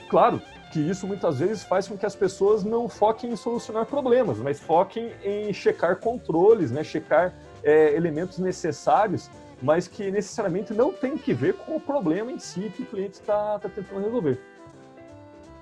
[0.09, 0.43] Claro
[0.73, 4.59] que isso muitas vezes faz com que as pessoas não foquem em solucionar problemas, mas
[4.59, 6.83] foquem em checar controles, né?
[6.83, 9.31] Checar é, elementos necessários,
[9.65, 13.15] mas que necessariamente não tem que ver com o problema em si que o cliente
[13.15, 14.39] está tá tentando resolver.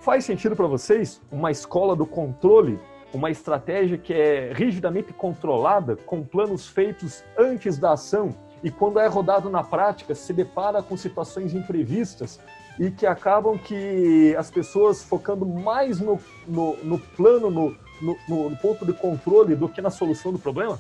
[0.01, 2.81] Faz sentido para vocês uma escola do controle,
[3.15, 8.35] uma estratégia que é rigidamente controlada, com planos feitos antes da ação
[8.65, 12.41] e quando é rodado na prática se depara com situações imprevistas
[12.81, 18.57] e que acabam que as pessoas focando mais no, no, no plano, no, no, no
[18.57, 20.77] ponto de controle do que na solução do problema?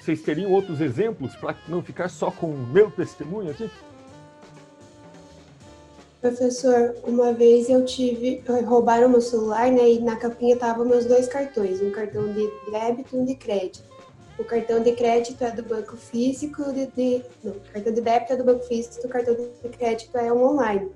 [0.00, 3.70] Vocês teriam outros exemplos para não ficar só com o meu testemunho aqui?
[6.22, 11.28] Professor, uma vez eu tive, roubaram meu celular, né, e na capinha estavam meus dois
[11.28, 13.84] cartões, um cartão de débito e um de crédito.
[14.38, 18.32] O cartão de crédito é do banco físico, de, de não, o cartão de débito
[18.32, 20.90] é do banco físico, o cartão de crédito é um online.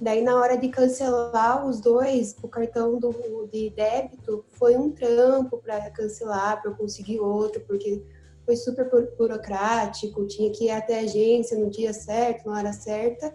[0.00, 3.14] Daí, na hora de cancelar os dois, o cartão do,
[3.50, 8.02] de débito foi um trampo para cancelar, para eu conseguir outro, porque
[8.50, 13.32] foi super burocrático, tinha que ir até a agência no dia certo, na hora certa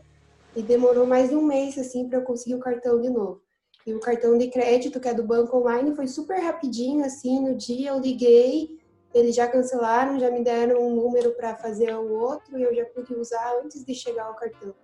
[0.54, 3.42] e demorou mais de um mês assim para eu conseguir o cartão de novo.
[3.88, 7.56] E o cartão de crédito, que é do banco online, foi super rapidinho assim, no
[7.56, 8.78] dia eu liguei,
[9.14, 12.86] eles já cancelaram, já me deram um número para fazer o outro e eu já
[12.86, 14.76] pude usar antes de chegar o cartão.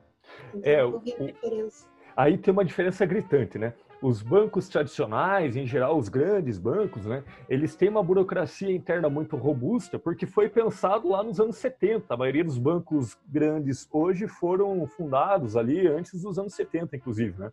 [0.53, 1.01] Então, é, o,
[2.15, 3.73] aí tem uma diferença gritante, né?
[4.01, 9.37] Os bancos tradicionais, em geral os grandes bancos, né, eles têm uma burocracia interna muito
[9.37, 12.11] robusta porque foi pensado lá nos anos 70.
[12.11, 17.51] A maioria dos bancos grandes hoje foram fundados ali antes dos anos 70, inclusive, né?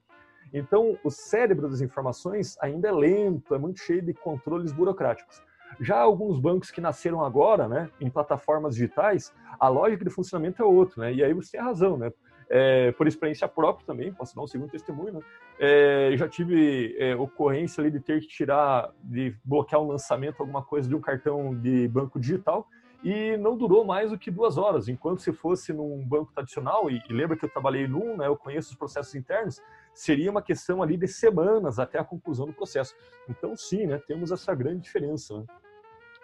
[0.53, 5.43] Então, o cérebro das informações ainda é lento, é muito cheio de controles burocráticos.
[5.79, 10.65] Já alguns bancos que nasceram agora, né, em plataformas digitais, a lógica de funcionamento é
[10.65, 11.13] outra, né?
[11.13, 12.11] E aí você tem razão, né?
[12.51, 15.21] É, por experiência própria também, posso dar um segundo testemunho, né?
[15.59, 20.63] É, já tive é, ocorrência ali de ter que tirar, de bloquear um lançamento, alguma
[20.63, 22.67] coisa de um cartão de banco digital,
[23.03, 27.03] e não durou mais do que duas horas, enquanto se fosse num banco tradicional, e,
[27.09, 29.61] e lembra que eu trabalhei num, né, eu conheço os processos internos,
[29.95, 32.95] seria uma questão ali de semanas até a conclusão do processo.
[33.29, 35.39] Então, sim, né, temos essa grande diferença.
[35.39, 35.45] Né?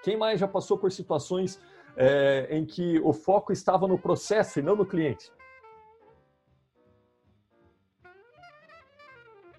[0.03, 1.61] Quem mais já passou por situações
[1.97, 5.31] é, em que o foco estava no processo e não no cliente?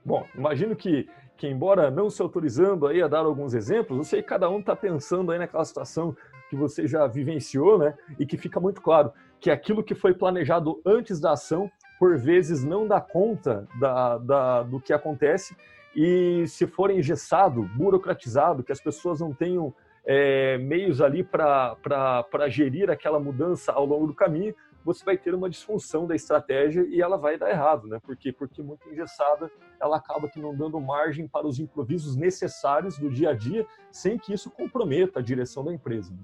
[0.05, 4.21] Bom, imagino que, que embora não se autorizando aí a dar alguns exemplos, eu sei
[4.21, 6.15] que cada um está pensando aí naquela situação
[6.47, 7.97] que você já vivenciou, né?
[8.19, 12.63] E que fica muito claro que aquilo que foi planejado antes da ação, por vezes
[12.63, 15.55] não dá conta da, da, do que acontece
[15.95, 19.73] e se for engessado, burocratizado, que as pessoas não tenham
[20.05, 24.53] é, meios ali para gerir aquela mudança ao longo do caminho,
[24.85, 27.99] você vai ter uma disfunção da estratégia e ela vai dar errado, né?
[27.99, 28.31] Por quê?
[28.31, 33.31] Porque muito engessada, ela acaba que não dando margem para os improvisos necessários do dia
[33.31, 36.13] a dia, sem que isso comprometa a direção da empresa.
[36.13, 36.19] Né?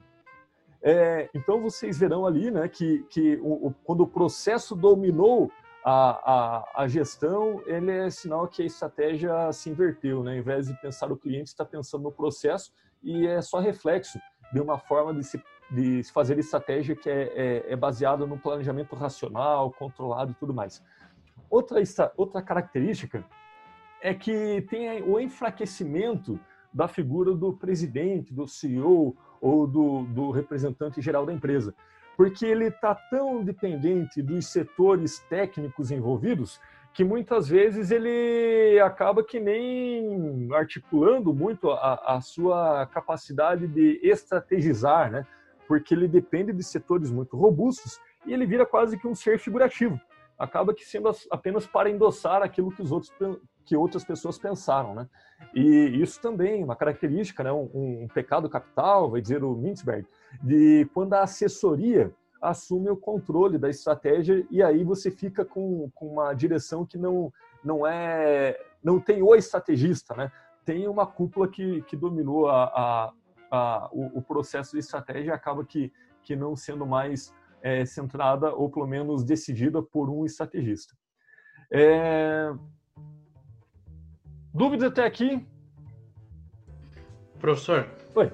[0.84, 5.52] É, então vocês verão ali, né, que, que o, o, quando o processo dominou
[5.84, 10.34] a, a, a gestão ele é sinal que a estratégia se inverteu, né?
[10.34, 12.72] Ao invés de pensar o cliente, está pensando no processo
[13.02, 14.20] e é só reflexo
[14.54, 15.42] de uma forma de se,
[15.72, 20.84] de fazer estratégia que é, é, é baseada no planejamento racional, controlado e tudo mais.
[21.50, 21.82] Outra,
[22.18, 23.24] outra característica
[24.02, 26.40] é que tem o enfraquecimento
[26.74, 31.74] da figura do presidente, do CEO ou do, do representante geral da empresa,
[32.18, 36.60] porque ele está tão dependente dos setores técnicos envolvidos
[36.94, 45.10] que muitas vezes ele acaba que nem articulando muito a, a sua capacidade de estrategizar,
[45.10, 45.26] né?
[45.72, 49.98] Porque ele depende de setores muito robustos e ele vira quase que um ser figurativo.
[50.38, 53.10] Acaba que sendo apenas para endossar aquilo que os outros
[53.64, 55.08] que outras pessoas pensaram, né?
[55.56, 55.64] E
[56.02, 57.54] isso também uma característica, né?
[57.54, 60.06] Um, um pecado capital, vai dizer o Mintzberg,
[60.44, 66.08] de quando a assessoria assume o controle da estratégia e aí você fica com, com
[66.08, 67.32] uma direção que não,
[67.64, 70.30] não é não tem o estrategista, né?
[70.66, 73.14] Tem uma cúpula que, que dominou a, a,
[73.52, 75.92] a o, o, processo de estratégia acaba que,
[76.24, 80.96] que não sendo mais é, centrada ou pelo menos decidida por um estrategista.
[81.72, 82.52] É...
[84.54, 85.46] Dúvidas até aqui?
[87.40, 87.88] Professor.
[88.16, 88.32] Oi.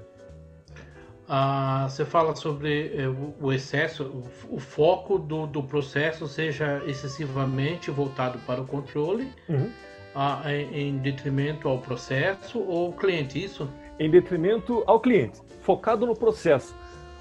[1.29, 3.07] Ah, você fala sobre eh,
[3.41, 4.03] o excesso,
[4.49, 9.69] o, o foco do, do, processo seja excessivamente voltado para o controle, uhum.
[10.15, 13.69] ah, em, em, detrimento ao processo ou cliente, isso?
[13.99, 16.75] Em detrimento ao cliente, focado no processo,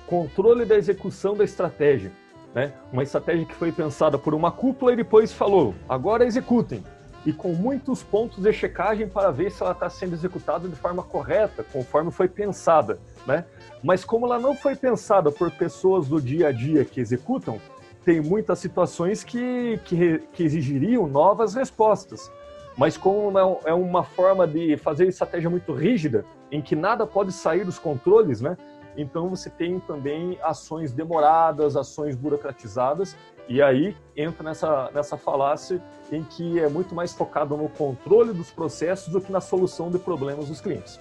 [0.07, 2.13] controle da execução da estratégia.
[2.55, 2.73] Né?
[2.93, 6.83] Uma estratégia que foi pensada por uma cúpula e depois falou, agora executem
[7.27, 11.03] e com muitos pontos de checagem para ver se ela está sendo executada de forma
[11.03, 13.45] correta, conforme foi pensada, né?
[13.83, 17.61] Mas como ela não foi pensada por pessoas do dia a dia que executam,
[18.05, 22.31] tem muitas situações que, que, que exigiriam novas respostas.
[22.77, 27.65] Mas como é uma forma de fazer estratégia muito rígida, em que nada pode sair
[27.65, 28.57] dos controles, né?
[28.97, 33.17] Então você tem também ações demoradas, ações burocratizadas
[33.49, 38.51] e aí entra nessa, nessa falácia em que é muito mais focado no controle dos
[38.51, 40.99] processos do que na solução de problemas dos clientes.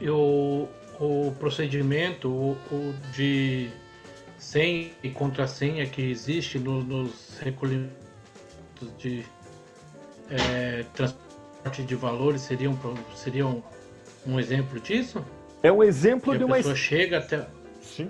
[0.00, 0.66] E o,
[1.38, 3.70] procedimento o, o de
[4.38, 7.94] senha e contrassenha que existe no, nos recolhimentos
[8.98, 9.24] de
[10.30, 12.78] é, transporte de valores seriam,
[13.14, 13.62] seriam
[14.26, 15.24] um exemplo disso?
[15.62, 16.56] É um exemplo que de uma.
[16.56, 17.46] A pessoa chega até.
[17.80, 18.08] Sim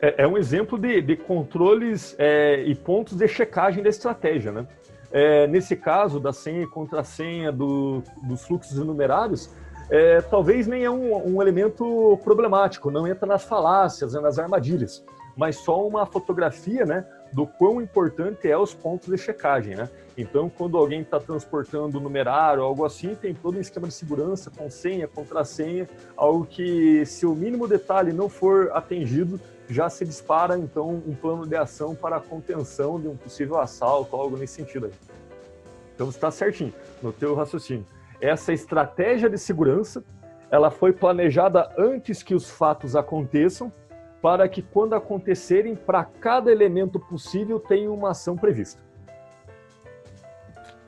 [0.00, 4.66] é, é um exemplo de, de controles é, e pontos de checagem da estratégia, né?
[5.12, 9.50] É, nesse caso da senha e contrassenha do, dos fluxos enumerários,
[9.90, 15.04] é, talvez nem é um, um, elemento problemático, não entra nas falácias, né, nas armadilhas,
[15.36, 19.88] mas só uma fotografia, né, do quão importante é os pontos de checagem, né?
[20.16, 24.68] Então, quando alguém está transportando numerário, algo assim, tem todo um esquema de segurança com
[24.68, 31.02] senha, contrassenha, algo que, se o mínimo detalhe não for atendido, já se dispara então
[31.06, 34.92] um plano de ação para a contenção de um possível assalto, algo nesse sentido aí.
[35.94, 37.86] Então está certinho no teu raciocínio.
[38.20, 40.04] Essa estratégia de segurança,
[40.50, 43.72] ela foi planejada antes que os fatos aconteçam,
[44.20, 48.82] para que quando acontecerem, para cada elemento possível tenha uma ação prevista.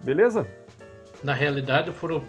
[0.00, 0.46] Beleza?
[1.22, 2.22] Na realidade, foram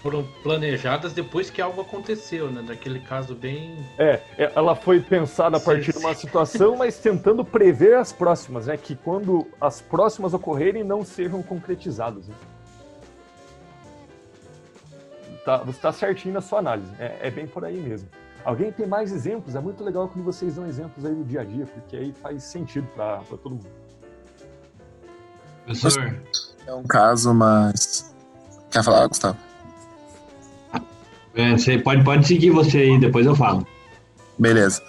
[0.00, 2.62] foram planejadas depois que algo aconteceu, né?
[2.62, 3.84] Naquele caso bem.
[3.98, 8.66] É, é ela foi pensada a partir de uma situação, mas tentando prever as próximas,
[8.66, 8.76] né?
[8.76, 12.28] Que quando as próximas ocorrerem não sejam concretizadas.
[12.28, 12.34] Né?
[15.44, 16.92] Tá, você está certinho na sua análise.
[16.98, 18.08] É, é, bem por aí mesmo.
[18.44, 19.54] Alguém tem mais exemplos?
[19.54, 22.42] É muito legal quando vocês dão exemplos aí do dia a dia, porque aí faz
[22.44, 23.66] sentido para todo mundo.
[25.64, 26.16] Professor.
[26.66, 28.14] É um caso, mas.
[28.70, 29.36] Quer falar, Gustavo?
[31.34, 33.66] É, você pode, pode seguir você aí, depois eu falo.
[34.38, 34.82] Beleza.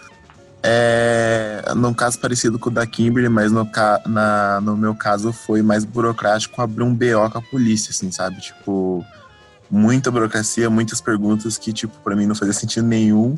[0.62, 3.70] É, num caso parecido com o da Kimberly, mas no,
[4.08, 8.42] na, no meu caso foi mais burocrático abrir um BO com a polícia, assim, sabe?
[8.42, 9.06] Tipo,
[9.69, 13.38] muita burocracia, muitas perguntas que, tipo, para mim não fazia sentido nenhum.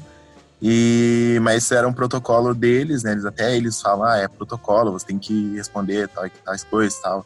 [0.61, 3.13] E, mas era um protocolo deles, né?
[3.13, 7.25] Eles até eles falam, ah, é protocolo, você tem que responder tal, tais coisas tal.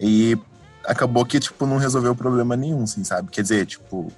[0.00, 0.38] E
[0.84, 3.30] acabou que, tipo, não resolveu problema nenhum, assim, sabe?
[3.30, 4.10] Quer dizer, tipo,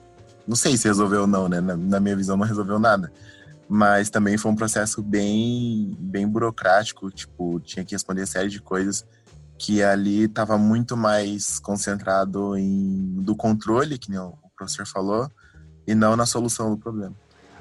[0.46, 1.60] não sei se resolveu ou não, né?
[1.60, 3.12] Na, na, minha visão, não resolveu nada.
[3.68, 7.10] Mas também foi um processo bem, bem burocrático.
[7.10, 9.04] Tipo, tinha que responder série de coisas
[9.58, 15.28] que ali estava muito mais concentrado em do controle, que o professor falou,
[15.86, 17.14] e não na solução do problema.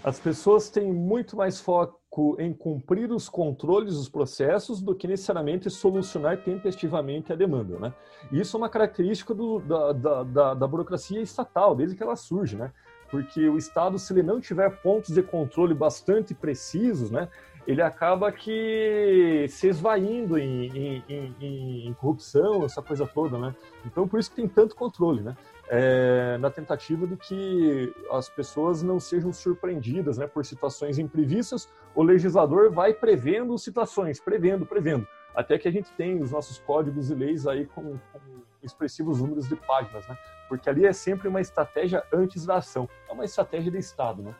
[0.04, 5.70] As pessoas têm muito mais foco em cumprir os controles dos processos do que necessariamente
[5.70, 7.94] solucionar tempestivamente a demanda, né?
[8.32, 12.56] Isso é uma característica do, da, da, da, da burocracia estatal, desde que ela surge,
[12.56, 12.72] né?
[13.10, 17.28] Porque o Estado, se ele não tiver pontos de controle bastante precisos, né?
[17.68, 23.54] Ele acaba que se esvaindo em, em, em, em, corrupção, essa coisa toda, né?
[23.86, 25.36] Então, por isso que tem tanto controle, né?
[25.70, 32.02] É, na tentativa de que as pessoas não sejam surpreendidas né, por situações imprevistas, o
[32.02, 35.06] legislador vai prevendo situações, prevendo, prevendo,
[35.36, 38.20] até que a gente tem os nossos códigos e leis aí com, com
[38.64, 40.18] expressivos números de páginas, né?
[40.48, 44.34] Porque ali é sempre uma estratégia antes da ação, é uma estratégia de Estado, né?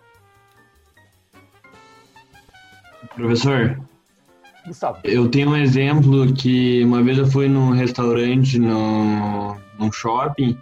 [3.16, 3.80] Professor,
[4.66, 5.00] Gustavo.
[5.04, 10.58] eu tenho um exemplo que uma vez eu fui num restaurante, no, num shopping,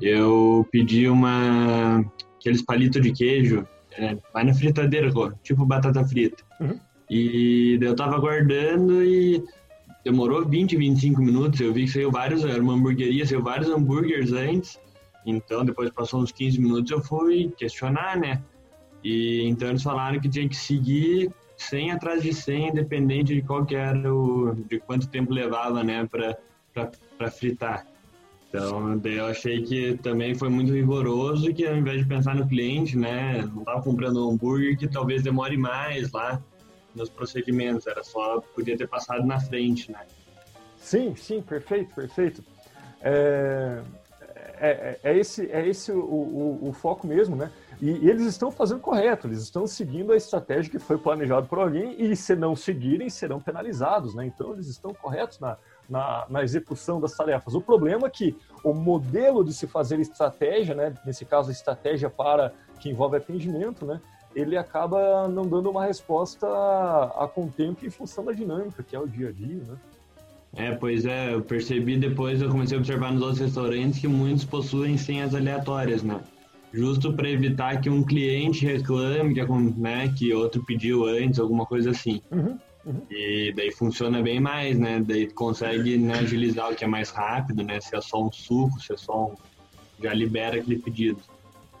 [0.00, 2.04] eu pedi uma
[2.38, 5.10] aqueles palitos de queijo, é, vai na fritadeira,
[5.42, 6.42] tipo batata frita.
[6.60, 6.78] Uhum.
[7.10, 9.42] E eu tava aguardando e
[10.04, 11.60] demorou 20, 25 minutos.
[11.60, 14.78] Eu vi que saiu vários, era uma hamburgueria, saiu vários hambúrgueres antes.
[15.26, 18.42] Então, depois passou uns 15 minutos, eu fui questionar, né?
[19.02, 23.66] E então eles falaram que tinha que seguir 100 atrás de 100, independente de qual
[23.70, 27.84] era o, de quanto tempo levava, né, para fritar.
[28.48, 32.96] Então, eu achei que também foi muito rigoroso que ao invés de pensar no cliente,
[32.96, 36.40] né, não estava comprando um hambúrguer que talvez demore mais lá
[36.94, 40.00] nos procedimentos, era só podia ter passado na frente, né.
[40.78, 42.42] Sim, sim, perfeito, perfeito.
[43.02, 43.82] É,
[44.60, 47.50] é, é esse, é esse o, o, o foco mesmo, né?
[47.80, 51.58] E, e, eles estão fazendo correto, eles estão seguindo a estratégia que foi planejada por
[51.58, 54.26] alguém e se não seguirem, serão penalizados, né?
[54.26, 55.56] Então eles estão corretos na,
[55.88, 57.54] na, na, execução das tarefas.
[57.54, 60.94] O problema é que o modelo de se fazer estratégia, né?
[61.06, 64.00] Nesse caso, a estratégia para que envolve atendimento, né?
[64.34, 68.98] Ele acaba não dando uma resposta a, a contento em função da dinâmica, que é
[68.98, 69.76] o dia a dia, né?
[70.56, 74.44] É, pois é, eu percebi depois, eu comecei a observar nos outros restaurantes que muitos
[74.44, 76.20] possuem senhas aleatórias, né?
[76.72, 81.90] Justo para evitar que um cliente reclame que, né, que outro pediu antes, alguma coisa
[81.90, 82.20] assim.
[82.30, 83.02] Uhum, uhum.
[83.10, 85.02] E daí funciona bem mais, né?
[85.04, 87.80] Daí consegue né, agilizar o que é mais rápido, né?
[87.80, 89.34] Se é só um suco, se é só um...
[90.02, 91.20] Já libera aquele pedido.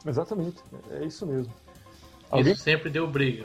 [0.04, 0.56] Exatamente,
[0.90, 1.52] é isso mesmo.
[2.30, 2.52] Alguém?
[2.52, 3.44] Isso sempre deu briga.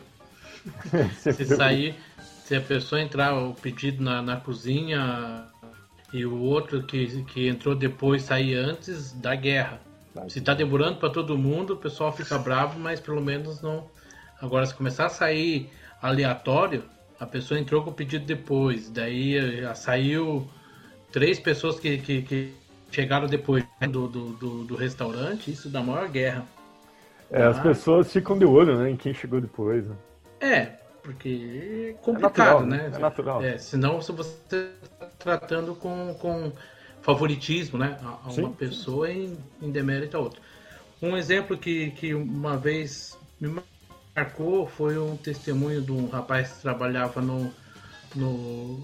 [1.19, 1.95] se sair,
[2.43, 5.45] se a pessoa entrar o pedido na, na cozinha
[6.13, 9.81] e o outro que, que entrou depois sair antes, dá guerra.
[10.29, 13.89] Se tá demorando para todo mundo, o pessoal fica bravo, mas pelo menos não.
[14.41, 15.69] Agora, se começar a sair
[16.01, 16.83] aleatório,
[17.19, 20.47] a pessoa entrou com o pedido depois, daí já saiu
[21.11, 22.53] três pessoas que, que, que
[22.91, 26.45] chegaram depois do, do, do, do, restaurante, isso dá maior guerra.
[27.31, 29.87] É, as pessoas ficam de olho, né, em quem chegou depois.
[29.87, 29.95] Né?
[30.39, 32.91] É, porque é complicado, é natural, né?
[32.93, 33.43] É natural.
[33.43, 36.51] É, senão se você está tratando com, com
[37.03, 40.41] favoritismo né, a, a uma pessoa em, em demérito a outra.
[41.01, 43.61] Um exemplo que, que uma vez me
[44.15, 47.53] marcou foi um testemunho de um rapaz que trabalhava no,
[48.15, 48.81] no,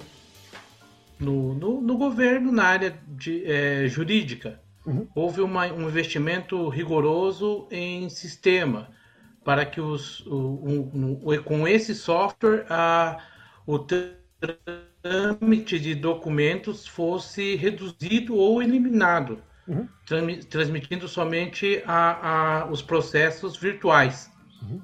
[1.18, 4.60] no, no, no governo na área de, é, jurídica.
[4.86, 5.08] Uhum.
[5.16, 8.90] Houve uma, um investimento rigoroso em sistema
[9.46, 10.92] para que os, o,
[11.46, 13.18] com esse software a,
[13.66, 13.80] o
[15.02, 19.88] trâmite de documentos fosse reduzido ou eliminado, uhum.
[20.50, 24.32] transmitindo somente a, a, os processos virtuais.
[24.62, 24.82] Uhum.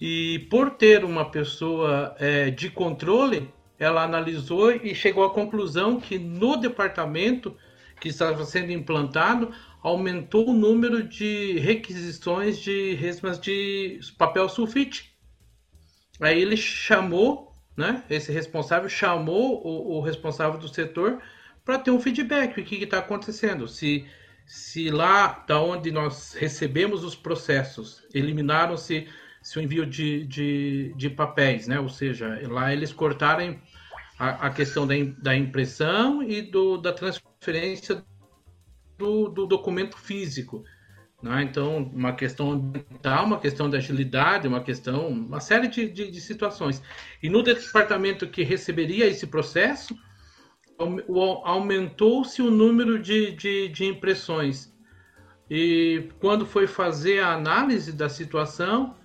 [0.00, 3.48] E por ter uma pessoa é, de controle,
[3.78, 7.56] ela analisou e chegou à conclusão que no departamento
[8.00, 15.12] que estava sendo implantado aumentou o número de requisições de resmas de papel sulfite.
[16.20, 18.02] Aí ele chamou né?
[18.10, 21.20] Esse responsável chamou o, o responsável do setor
[21.64, 23.68] para ter um feedback o que está acontecendo.
[23.68, 24.06] Se,
[24.46, 29.08] se lá da onde nós recebemos os processos eliminaram-se
[29.42, 31.80] se o envio de, de, de, papéis, né?
[31.80, 33.58] Ou seja, lá eles cortaram
[34.18, 38.04] a, a questão da, da impressão e do, da transferência
[38.96, 40.64] do, do documento físico.
[41.22, 41.42] Né?
[41.44, 46.20] Então, uma questão ambiental, uma questão de agilidade, uma questão, uma série de, de, de
[46.20, 46.82] situações.
[47.22, 49.96] E no departamento que receberia esse processo,
[51.44, 54.72] aumentou-se o número de, de, de, impressões.
[55.48, 58.96] E quando foi fazer a análise da situação,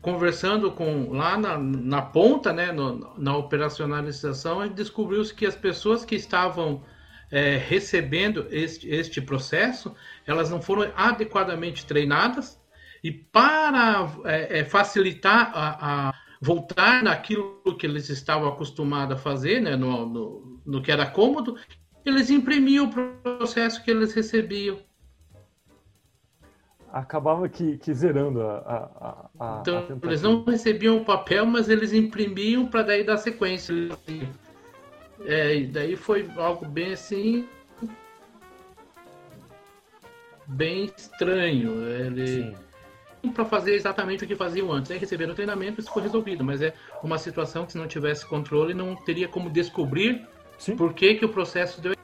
[0.00, 6.14] conversando com lá na, na ponta, né, no, na operacionalização, descobriu-se que as pessoas que
[6.14, 6.82] estavam
[7.30, 9.94] é, recebendo este, este processo,
[10.26, 12.60] elas não foram adequadamente treinadas
[13.02, 19.60] E para é, é, facilitar a, a, voltar naquilo que eles estavam acostumados a fazer,
[19.60, 21.56] né, no, no, no que era cômodo,
[22.04, 24.78] eles imprimiam o processo que eles recebiam.
[26.92, 31.68] Acabava que, que zerando a, a, a Então, a eles não recebiam o papel, mas
[31.68, 33.74] eles imprimiam para daí dar sequência.
[35.24, 37.48] É, e daí foi algo bem assim.
[40.46, 41.82] Bem estranho.
[41.88, 42.54] Ele.
[43.34, 44.90] Para fazer exatamente o que faziam antes.
[44.90, 46.44] Aí receberam o treinamento e isso foi resolvido.
[46.44, 50.26] Mas é uma situação que, se não tivesse controle, não teria como descobrir
[50.58, 50.76] Sim.
[50.76, 51.96] por que, que o processo deu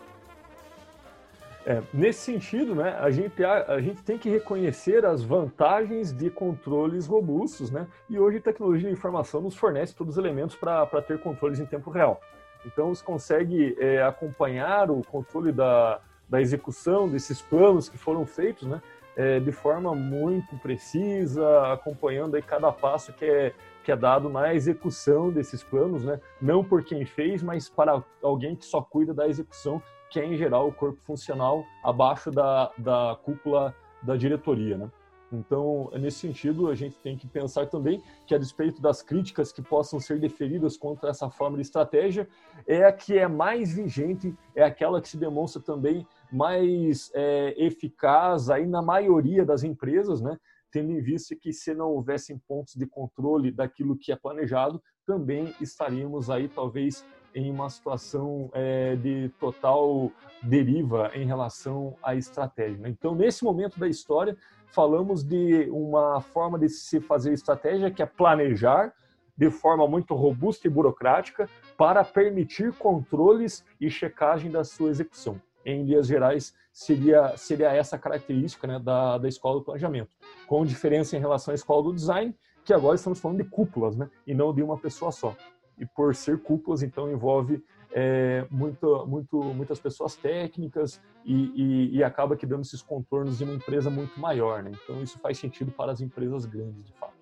[1.64, 6.28] é, nesse sentido, né, a, gente, a, a, gente tem que reconhecer as vantagens de
[6.28, 7.86] controles robustos, né?
[8.10, 11.66] E hoje a tecnologia de informação nos fornece todos os elementos para ter controles em
[11.66, 12.20] tempo real.
[12.64, 18.66] Então, você consegue é, acompanhar o controle da, da execução desses planos que foram feitos,
[18.66, 18.80] né?
[19.14, 23.52] É, de forma muito precisa, acompanhando aí cada passo que é,
[23.84, 26.18] que é dado na execução desses planos, né?
[26.40, 29.82] Não por quem fez, mas para alguém que só cuida da execução
[30.12, 34.90] que é, em geral, o corpo funcional abaixo da, da cúpula da diretoria, né?
[35.33, 39.62] Então, nesse sentido, a gente tem que pensar também que, a despeito das críticas que
[39.62, 42.28] possam ser deferidas contra essa forma de estratégia,
[42.66, 48.51] é a que é mais vigente, é aquela que se demonstra também mais é, eficaz
[48.51, 50.39] aí na maioria das empresas, né?
[50.70, 55.55] tendo em vista que se não houvessem pontos de controle daquilo que é planejado, também
[55.61, 57.05] estaríamos aí talvez
[57.35, 60.11] em uma situação é, de total
[60.43, 62.78] deriva em relação à estratégia.
[62.78, 62.89] Né?
[62.89, 64.37] Então, nesse momento da história,
[64.73, 68.93] falamos de uma forma de se fazer estratégia que é planejar
[69.37, 75.41] de forma muito robusta e burocrática para permitir controles e checagem da sua execução.
[75.64, 80.11] Em linhas gerais, seria, seria essa característica né, da, da escola do planejamento,
[80.47, 84.09] com diferença em relação à escola do design, que agora estamos falando de cúpulas, né,
[84.27, 85.35] e não de uma pessoa só
[85.79, 87.62] e por ser cúpulas, então envolve
[87.95, 93.45] é, muito, muito, muitas pessoas técnicas e, e, e, acaba que dando esses contornos de
[93.45, 94.62] uma empresa muito maior.
[94.62, 94.72] Né?
[94.82, 97.12] Então isso faz sentido para as empresas grandes, de fato.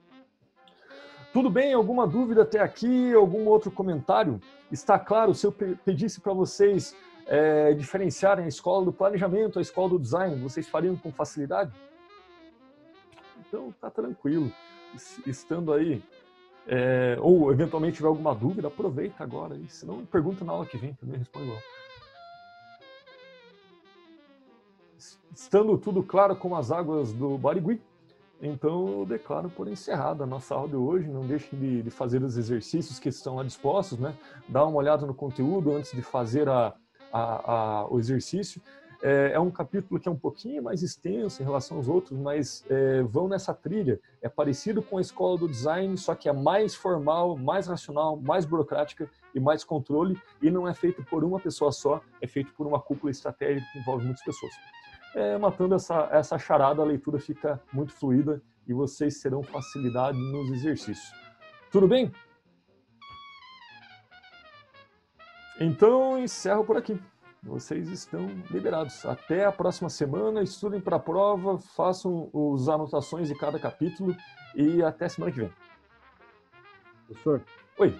[1.32, 1.72] Tudo bem?
[1.72, 3.12] Alguma dúvida até aqui?
[3.12, 4.40] Algum outro comentário?
[4.70, 6.96] Está claro, se eu pedisse para vocês
[7.26, 11.72] é, diferenciarem a escola do planejamento, a escola do design, vocês fariam com facilidade?
[13.46, 14.52] Então tá tranquilo.
[15.24, 16.02] Estando aí
[16.66, 19.56] é, ou eventualmente tiver alguma dúvida, aproveita agora.
[19.56, 21.60] E se não, pergunta na aula que vem também, responde igual.
[25.34, 27.80] Estando tudo claro com as águas do Barigui,
[28.42, 31.08] então eu declaro por encerrada a nossa aula de hoje.
[31.08, 34.14] Não deixem de, de, fazer os exercícios que estão lá dispostos, né?
[34.48, 36.74] Dá uma olhada no conteúdo antes de fazer a,
[37.12, 38.62] a, a, o exercício.
[39.02, 42.64] É, é, um capítulo que é um pouquinho mais extenso em relação aos outros, mas
[42.68, 43.98] é, vão nessa trilha.
[44.20, 48.44] É parecido com a escola do design, só que é mais formal, mais racional, mais
[48.44, 52.66] burocrática e mais controle, e não é feito por uma pessoa só, é feito por
[52.66, 54.52] uma cúpula estratégica que envolve muitas pessoas.
[55.14, 60.50] É, matando essa, essa charada, a leitura fica muito fluida e vocês terão facilidade nos
[60.50, 61.12] exercícios.
[61.72, 62.12] Tudo bem?
[65.58, 67.00] Então, encerro por aqui
[67.42, 69.04] vocês estão liberados.
[69.06, 74.14] Até a próxima semana, estudem para a prova, façam as anotações de cada capítulo
[74.54, 75.52] e até semana que vem.
[77.06, 77.42] Professor?
[77.78, 77.98] Oi.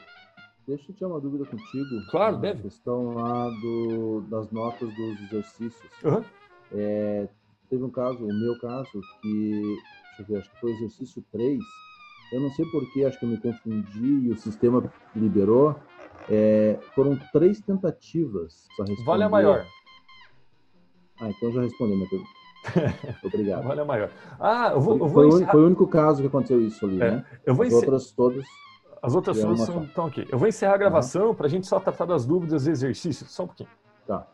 [0.66, 2.06] Deixa eu tirar uma dúvida contigo.
[2.10, 2.62] Claro, deve.
[2.62, 5.90] questão lá do, das notas dos exercícios.
[6.04, 6.22] Uhum.
[6.72, 7.28] É,
[7.68, 11.24] teve um caso, o meu caso, que, deixa eu ver, acho que foi o exercício
[11.32, 11.58] 3.
[12.32, 15.74] Eu não sei porquê, acho que eu me confundi e o sistema liberou
[16.30, 18.68] é, foram três tentativas.
[19.04, 19.66] Vale a maior.
[21.20, 22.30] Ah, então já respondi minha pergunta.
[23.24, 23.64] Obrigado.
[23.64, 24.10] Vale a maior.
[24.38, 25.52] Ah, eu vou, eu vou foi, encerrar...
[25.52, 27.24] foi, o único caso que aconteceu isso ali, é, né?
[27.44, 27.84] Eu vou As encer...
[27.84, 28.44] outras todas.
[29.02, 30.26] As outras todas estão aqui.
[30.30, 31.34] Eu vou encerrar a gravação uhum.
[31.34, 33.30] para a gente só tratar das dúvidas e exercícios.
[33.30, 33.70] Só um pouquinho.
[34.06, 34.26] Tá.